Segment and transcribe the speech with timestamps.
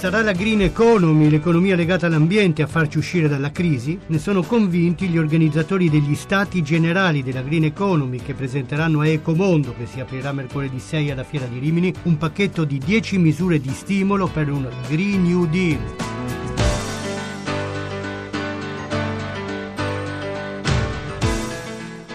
[0.00, 3.98] Sarà la green economy, l'economia legata all'ambiente, a farci uscire dalla crisi?
[4.06, 9.74] Ne sono convinti gli organizzatori degli stati generali della green economy che presenteranno a Ecomondo,
[9.76, 13.72] che si aprirà mercoledì 6 alla Fiera di Rimini, un pacchetto di 10 misure di
[13.74, 16.29] stimolo per un Green New Deal.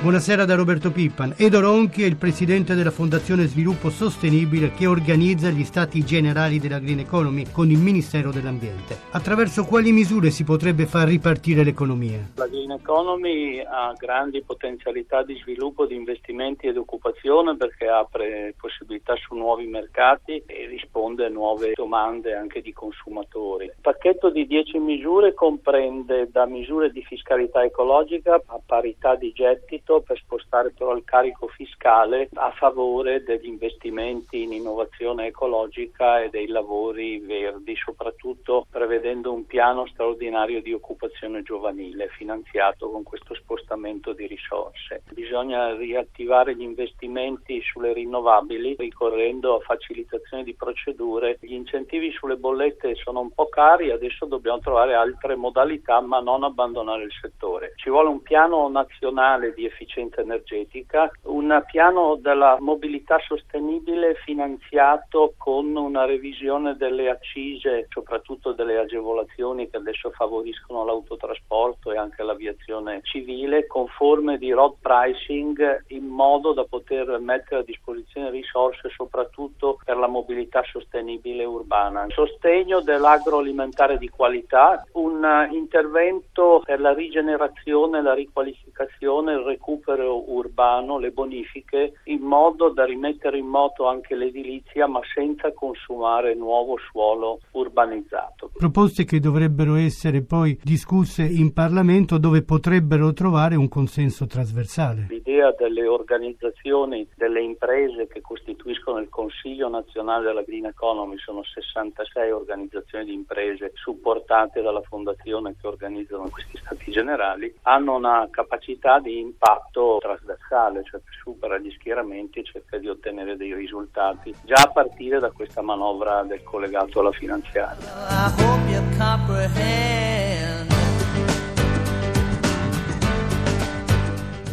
[0.05, 1.33] Buonasera da Roberto Pippan.
[1.35, 6.77] Edo Ronchi è il presidente della Fondazione Sviluppo Sostenibile che organizza gli stati generali della
[6.77, 8.99] Green Economy con il Ministero dell'Ambiente.
[9.09, 12.19] Attraverso quali misure si potrebbe far ripartire l'economia?
[12.35, 19.15] La Green Economy ha grandi potenzialità di sviluppo di investimenti ed occupazione perché apre possibilità
[19.15, 23.65] su nuovi mercati e risponde a nuove domande anche di consumatori.
[23.65, 29.93] Il pacchetto di 10 misure comprende da misure di fiscalità ecologica a parità di gettito
[29.95, 36.29] fatto per spostare però il carico fiscale a favore degli investimenti in innovazione ecologica e
[36.29, 44.13] dei lavori verdi, soprattutto prevedendo un piano straordinario di occupazione giovanile finanziato con questo spostamento
[44.13, 45.03] di risorse.
[45.11, 51.37] Bisogna riattivare gli investimenti sulle rinnovabili ricorrendo a facilitazione di procedure.
[51.41, 56.43] Gli incentivi sulle bollette sono un po' cari, adesso dobbiamo trovare altre modalità ma non
[56.43, 57.73] abbandonare il settore.
[57.75, 65.33] Ci vuole un piano nazionale di efficienza efficienza energetica, un piano della mobilità sostenibile finanziato
[65.37, 72.99] con una revisione delle accise, soprattutto delle agevolazioni che adesso favoriscono l'autotrasporto e anche l'aviazione
[73.03, 79.79] civile, con forme di road pricing in modo da poter mettere a disposizione risorse soprattutto
[79.83, 82.05] per la mobilità sostenibile urbana.
[82.09, 90.97] Sostegno dell'agroalimentare di qualità, un intervento per la rigenerazione, la riqualificazione, il recupero recupero urbano,
[90.97, 97.39] le bonifiche, in modo da rimettere in moto anche l'edilizia ma senza consumare nuovo suolo
[97.51, 98.51] urbanizzato.
[98.57, 105.07] Proposte che dovrebbero essere poi discusse in Parlamento dove potrebbero trovare un consenso trasversale.
[105.09, 112.31] L'idea delle organizzazioni, delle imprese che costituiscono il Consiglio nazionale della Green Economy, sono 66
[112.31, 119.19] organizzazioni di imprese supportate dalla fondazione che organizzano questi stati generali, hanno una capacità di
[119.19, 124.61] impatto impatto trasversale, cioè che supera gli schieramenti e cerca di ottenere dei risultati già
[124.63, 127.85] a partire da questa manovra del collegato alla finanziaria.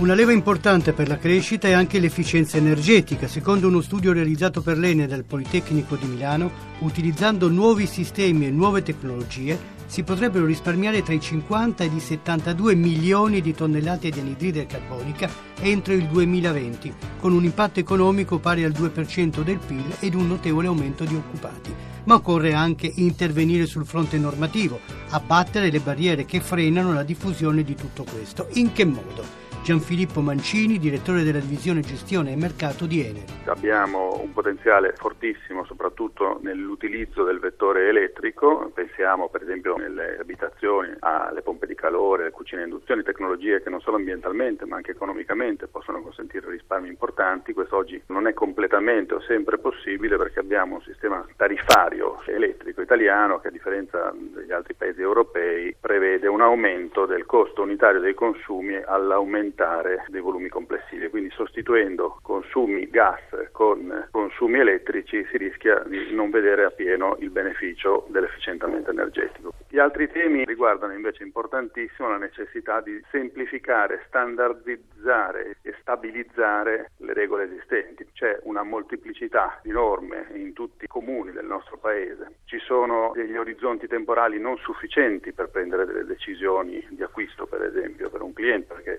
[0.02, 3.28] Una leva importante per la crescita è anche l'efficienza energetica.
[3.28, 8.82] Secondo uno studio realizzato per l'Ene dal Politecnico di Milano, utilizzando nuovi sistemi e nuove
[8.82, 14.66] tecnologie, si potrebbero risparmiare tra i 50 ed i 72 milioni di tonnellate di anidride
[14.66, 15.30] carbonica
[15.60, 20.66] entro il 2020, con un impatto economico pari al 2% del PIL ed un notevole
[20.66, 21.72] aumento di occupati.
[22.06, 24.80] Ma occorre anche intervenire sul fronte normativo,
[25.10, 28.48] abbattere le barriere che frenano la diffusione di tutto questo.
[28.54, 29.41] In che modo?
[29.62, 33.22] Gianfilippo Mancini, direttore della divisione gestione e mercato di Enel.
[33.44, 41.42] Abbiamo un potenziale fortissimo soprattutto nell'utilizzo del vettore elettrico, pensiamo per esempio nelle abitazioni alle
[41.42, 45.68] pompe di calore, alle cucine a induzione, tecnologie che non solo ambientalmente ma anche economicamente
[45.68, 47.52] possono consentire risparmi importanti.
[47.52, 53.38] Questo oggi non è completamente o sempre possibile perché abbiamo un sistema tariffario elettrico italiano
[53.38, 58.74] che a differenza degli altri paesi europei prevede un aumento del costo unitario dei consumi
[58.74, 63.20] all'aumento aumentare dei volumi complessivi, quindi sostituendo consumi gas
[63.52, 69.52] con consumi elettrici si rischia di non vedere appieno il beneficio dell'efficientamento energetico.
[69.68, 77.44] Gli altri temi riguardano invece importantissimo la necessità di semplificare, standardizzare e stabilizzare le regole
[77.44, 78.06] esistenti.
[78.12, 82.40] C'è una molteplicità di norme in tutti i comuni del nostro paese.
[82.44, 88.10] Ci sono degli orizzonti temporali non sufficienti per prendere delle decisioni di acquisto, per esempio,
[88.10, 88.91] per un cliente, perché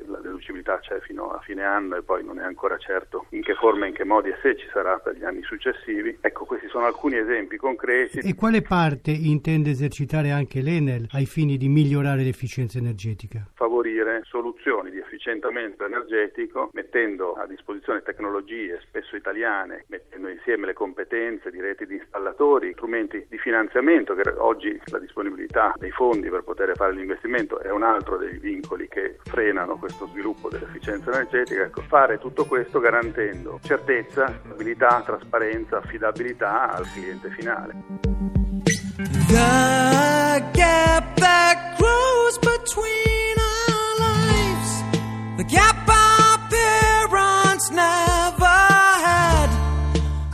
[0.44, 3.88] deducibilità c'è fino a fine anno e poi non è ancora certo in che forma,
[3.88, 6.18] in che modi e se ci sarà per gli anni successivi.
[6.20, 8.20] Ecco, questi sono alcuni esempi concreti.
[8.20, 13.48] E quale parte intende esercitare anche l'Enel ai fini di migliorare l'efficienza energetica?
[13.74, 21.50] Favorire soluzioni di efficientamento energetico mettendo a disposizione tecnologie spesso italiane, mettendo insieme le competenze
[21.50, 26.72] di reti di installatori, strumenti di finanziamento che oggi la disponibilità dei fondi per poter
[26.76, 31.64] fare l'investimento è un altro dei vincoli che frenano questo sviluppo dell'efficienza energetica.
[31.64, 37.74] Ecco, fare tutto questo garantendo certezza, stabilità, trasparenza, affidabilità al cliente finale.
[39.30, 43.13] The gap that grows between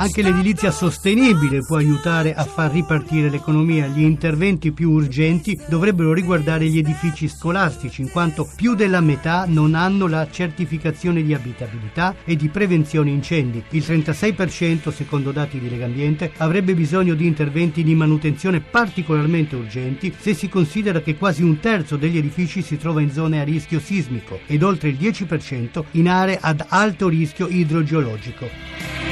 [0.01, 3.86] Anche l'edilizia sostenibile può aiutare a far ripartire l'economia.
[3.88, 9.75] Gli interventi più urgenti dovrebbero riguardare gli edifici scolastici, in quanto più della metà non
[9.75, 13.62] hanno la certificazione di abitabilità e di prevenzione incendi.
[13.72, 20.34] Il 36%, secondo dati di Legambiente, avrebbe bisogno di interventi di manutenzione particolarmente urgenti se
[20.34, 24.40] si considera che quasi un terzo degli edifici si trova in zone a rischio sismico
[24.45, 29.08] ed oltre il 10% in aree ad alto rischio idrogeologico.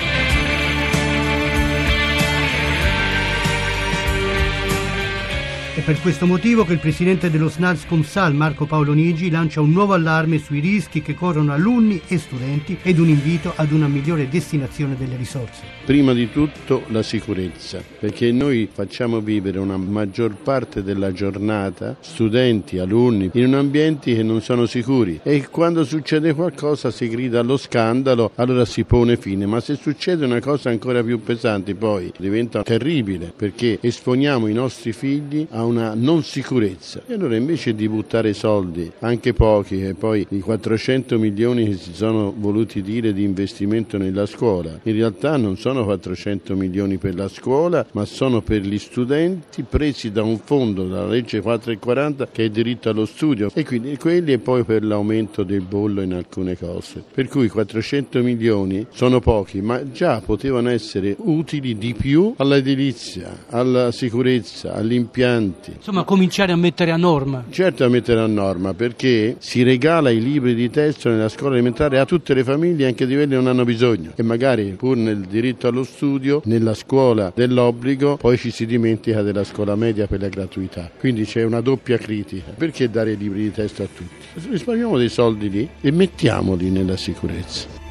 [5.88, 9.94] Per questo motivo che il presidente dello SNALS Comsal, Marco Paolo Nigi, lancia un nuovo
[9.94, 14.98] allarme sui rischi che corrono alunni e studenti ed un invito ad una migliore destinazione
[14.98, 15.62] delle risorse.
[15.86, 22.80] Prima di tutto la sicurezza, perché noi facciamo vivere una maggior parte della giornata studenti,
[22.80, 28.32] alunni, in ambienti che non sono sicuri e quando succede qualcosa si grida allo scandalo,
[28.36, 33.32] allora si pone fine, ma se succede una cosa ancora più pesante poi diventa terribile
[33.34, 37.02] perché esponiamo i nostri figli a una non sicurezza.
[37.08, 41.94] E allora invece di buttare soldi, anche pochi, e poi i 400 milioni che si
[41.94, 47.28] sono voluti dire di investimento nella scuola, in realtà non sono 400 milioni per la
[47.28, 52.50] scuola, ma sono per gli studenti presi da un fondo, dalla legge 440, che è
[52.50, 57.04] diritto allo studio, e quindi quelli e poi per l'aumento del bollo in alcune cose.
[57.14, 63.92] Per cui 400 milioni sono pochi, ma già potevano essere utili di più all'edilizia, alla
[63.92, 64.94] sicurezza, agli
[65.68, 65.72] avanti.
[65.76, 67.46] Insomma, cominciare a mettere a norma.
[67.50, 72.00] Certo a mettere a norma, perché si regala i libri di testo nella scuola elementare
[72.00, 74.12] a tutte le famiglie, anche di quelli che non hanno bisogno.
[74.16, 79.44] E magari pur nel diritto allo studio, nella scuola dell'obbligo, poi ci si dimentica della
[79.44, 80.90] scuola media per la gratuità.
[80.98, 82.52] Quindi c'è una doppia critica.
[82.56, 84.50] Perché dare i libri di testo a tutti?
[84.50, 87.87] Risparmiamo dei soldi lì e mettiamoli nella sicurezza.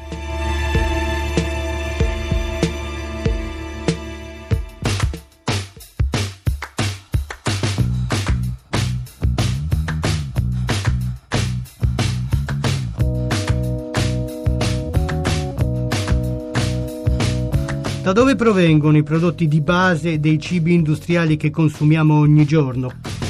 [18.17, 23.26] Dove provengono i prodotti di base dei cibi industriali che consumiamo ogni giorno?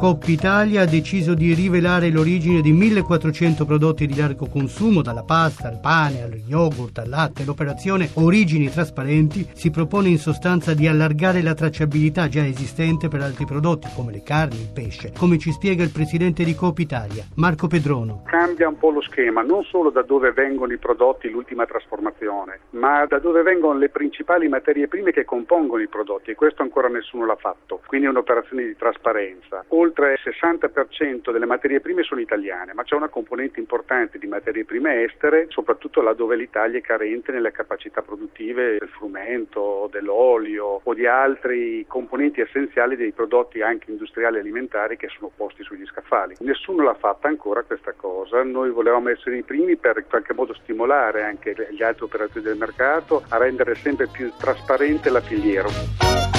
[0.00, 5.68] Coppa Italia ha deciso di rivelare l'origine di 1400 prodotti di largo consumo, dalla pasta
[5.68, 7.44] al pane, allo yogurt, al latte.
[7.44, 13.44] L'operazione Origini Trasparenti si propone in sostanza di allargare la tracciabilità già esistente per altri
[13.44, 17.66] prodotti come le carni, il pesce, come ci spiega il presidente di Coppa Italia, Marco
[17.66, 18.22] Pedrono.
[18.24, 23.04] Cambia un po' lo schema, non solo da dove vengono i prodotti, l'ultima trasformazione, ma
[23.04, 27.26] da dove vengono le principali materie prime che compongono i prodotti e questo ancora nessuno
[27.26, 27.82] l'ha fatto.
[27.84, 29.62] Quindi è un'operazione di trasparenza.
[29.68, 34.26] Oltre oltre il 60% delle materie prime sono italiane, ma c'è una componente importante di
[34.26, 40.94] materie prime estere, soprattutto laddove l'Italia è carente nelle capacità produttive del frumento, dell'olio o
[40.94, 46.36] di altri componenti essenziali dei prodotti anche industriali e alimentari che sono posti sugli scaffali.
[46.40, 50.54] Nessuno l'ha fatta ancora questa cosa, noi volevamo essere i primi per in qualche modo
[50.54, 56.29] stimolare anche gli altri operatori del mercato a rendere sempre più trasparente la filiera.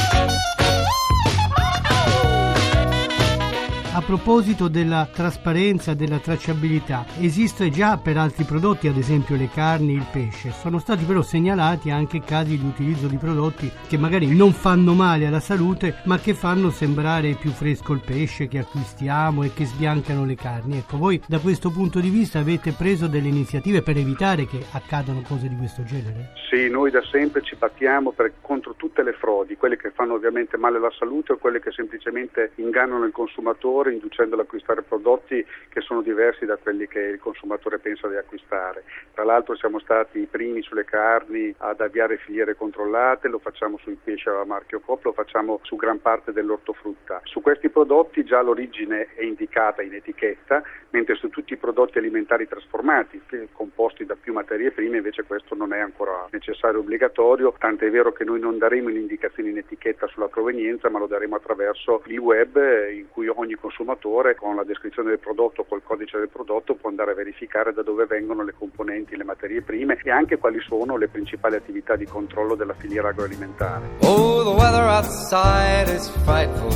[3.93, 9.91] A proposito della trasparenza, della tracciabilità, esiste già per altri prodotti, ad esempio le carni,
[9.91, 10.51] il pesce.
[10.51, 15.27] Sono stati però segnalati anche casi di utilizzo di prodotti che magari non fanno male
[15.27, 20.23] alla salute, ma che fanno sembrare più fresco il pesce che acquistiamo e che sbiancano
[20.23, 20.77] le carni.
[20.77, 25.21] Ecco, voi da questo punto di vista avete preso delle iniziative per evitare che accadano
[25.27, 26.31] cose di questo genere?
[26.49, 30.55] Sì, noi da sempre ci battiamo per, contro tutte le frodi, quelle che fanno ovviamente
[30.55, 35.45] male alla salute o quelle che semplicemente ingannano il consumatore consumatore inducendolo ad acquistare prodotti
[35.69, 38.83] che sono diversi da quelli che il consumatore pensa di acquistare.
[39.13, 43.97] Tra l'altro siamo stati i primi sulle carni ad avviare filiere controllate, lo facciamo sui
[44.01, 47.21] pesci a marchio COP, lo facciamo su gran parte dell'ortofrutta.
[47.23, 50.61] Su questi prodotti già l'origine è indicata in etichetta,
[50.91, 53.21] mentre su tutti i prodotti alimentari trasformati,
[53.51, 58.11] composti da più materie prime, invece questo non è ancora necessario e obbligatorio, tant'è vero
[58.11, 62.57] che noi non daremo l'indicazione in etichetta sulla provenienza, ma lo daremo attraverso il web
[62.91, 66.89] in cui ogni consumatore consumatore con la descrizione del prodotto, col codice del prodotto può
[66.89, 70.97] andare a verificare da dove vengono le componenti, le materie prime e anche quali sono
[70.97, 73.97] le principali attività di controllo della filiera agroalimentare.
[74.01, 76.75] Oh, the weather outside is frightful,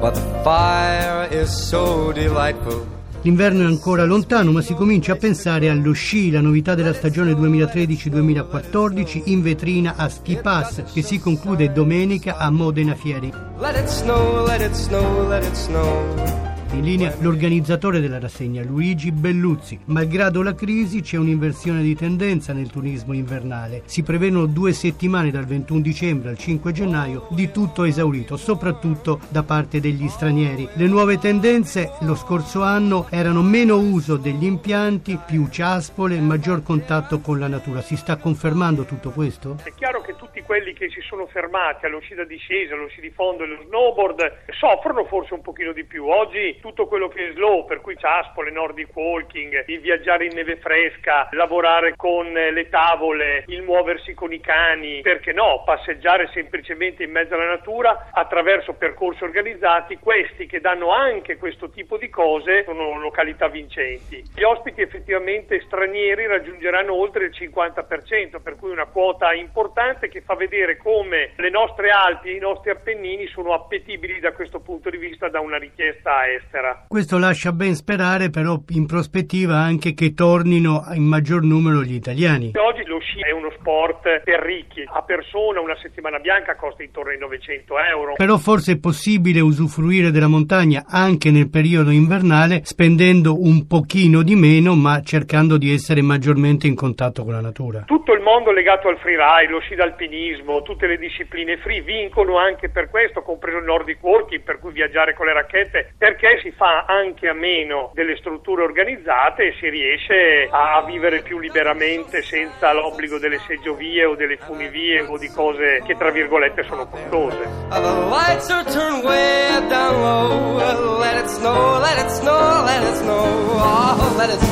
[0.00, 2.99] but the fire is so delightful.
[3.22, 7.32] L'inverno è ancora lontano, ma si comincia a pensare allo sci, la novità della stagione
[7.32, 13.30] 2013-2014 in vetrina a Ski Pass, che si conclude domenica a Modena Fieri.
[13.58, 16.39] Let it snow, let it snow, let it snow.
[16.72, 19.76] In linea l'organizzatore della rassegna Luigi Belluzzi.
[19.86, 23.82] Malgrado la crisi c'è un'inversione di tendenza nel turismo invernale.
[23.86, 29.42] Si prevedono due settimane dal 21 dicembre al 5 gennaio di tutto esaurito, soprattutto da
[29.42, 30.68] parte degli stranieri.
[30.74, 37.18] Le nuove tendenze lo scorso anno erano meno uso degli impianti, più ciaspole maggior contatto
[37.18, 37.82] con la natura.
[37.82, 39.58] Si sta confermando tutto questo?
[39.64, 43.00] È chiaro che tutti quelli che si sono fermati allo sci da discesa, allo sci
[43.00, 46.08] di fondo e allo snowboard soffrono forse un pochino di più.
[46.08, 50.56] Oggi tutto quello che è slow, per cui ciaspole, nordic walking, il viaggiare in neve
[50.56, 57.12] fresca, lavorare con le tavole, il muoversi con i cani, perché no, passeggiare semplicemente in
[57.12, 62.98] mezzo alla natura attraverso percorsi organizzati, questi che danno anche questo tipo di cose sono
[62.98, 64.20] località vincenti.
[64.34, 70.38] Gli ospiti effettivamente stranieri raggiungeranno oltre il 50%, per cui una quota importante che fa
[70.40, 74.96] vedere come le nostre Alpi e i nostri Appennini sono appetibili da questo punto di
[74.96, 76.86] vista da una richiesta estera estera.
[76.88, 82.52] Questo lascia ben sperare però in prospettiva anche che tornino in maggior numero gli italiani.
[82.54, 87.10] Oggi lo sci è uno sport per ricchi, a persona una settimana bianca costa intorno
[87.10, 88.12] ai 900 euro.
[88.16, 94.34] Però forse è possibile usufruire della montagna anche nel periodo invernale spendendo un pochino di
[94.36, 97.84] meno ma cercando di essere maggiormente in contatto con la natura.
[97.86, 102.68] Tutto il mondo legato al freeride, lo sci d'alpinismo, tutte le discipline free vincono anche
[102.68, 106.84] per questo, compreso il Nordic Walking, per cui viaggiare con le racchette, perché si fa
[106.84, 112.89] anche a meno delle strutture organizzate e si riesce a vivere più liberamente senza l'obbligo
[113.18, 117.48] delle seggiovie o delle funivie o di cose che tra virgolette sono costose.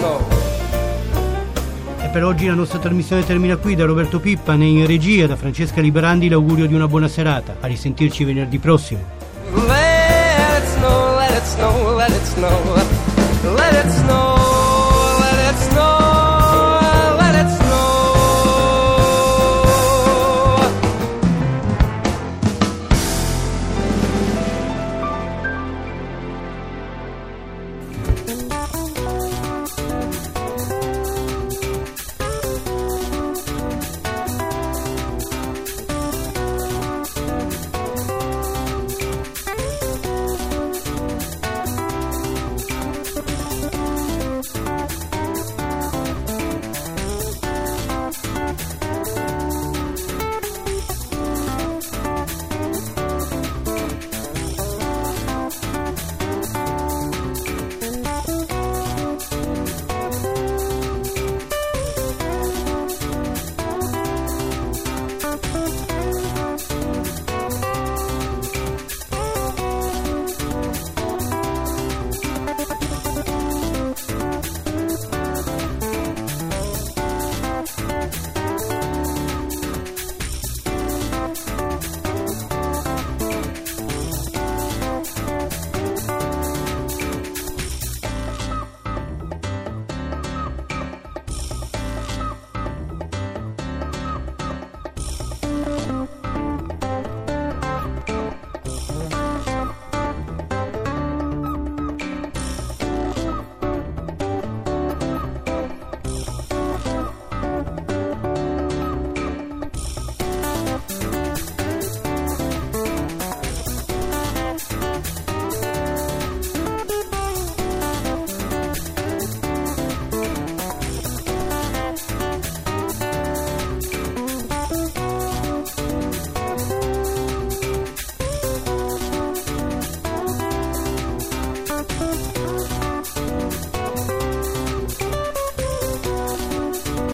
[0.01, 0.37] Oh.
[2.01, 5.81] E per oggi la nostra trasmissione termina qui da Roberto Pippa, in regia da Francesca
[5.81, 7.57] Liberandi l'augurio di una buona serata.
[7.61, 9.01] A risentirci venerdì prossimo.
[9.53, 13.17] Let it snow, let it snow, let it snow.
[13.55, 14.28] Let it snow,